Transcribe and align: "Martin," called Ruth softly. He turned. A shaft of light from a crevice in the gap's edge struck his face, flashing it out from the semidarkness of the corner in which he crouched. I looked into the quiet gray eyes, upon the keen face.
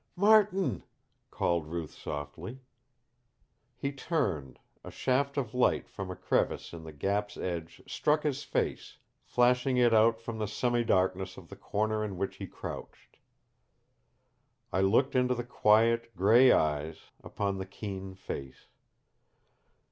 "Martin," 0.15 0.81
called 1.29 1.67
Ruth 1.67 1.93
softly. 1.93 2.61
He 3.77 3.91
turned. 3.91 4.57
A 4.83 4.89
shaft 4.89 5.37
of 5.37 5.53
light 5.53 5.87
from 5.87 6.09
a 6.09 6.15
crevice 6.15 6.73
in 6.73 6.81
the 6.83 6.91
gap's 6.91 7.37
edge 7.37 7.83
struck 7.85 8.23
his 8.23 8.43
face, 8.43 8.97
flashing 9.21 9.77
it 9.77 9.93
out 9.93 10.19
from 10.19 10.39
the 10.39 10.47
semidarkness 10.47 11.37
of 11.37 11.49
the 11.49 11.55
corner 11.55 12.03
in 12.03 12.17
which 12.17 12.37
he 12.37 12.47
crouched. 12.47 13.17
I 14.73 14.81
looked 14.81 15.13
into 15.15 15.35
the 15.35 15.43
quiet 15.43 16.15
gray 16.15 16.51
eyes, 16.51 17.11
upon 17.23 17.59
the 17.59 17.67
keen 17.67 18.15
face. 18.15 18.65